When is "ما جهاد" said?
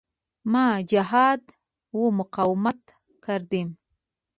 0.51-1.43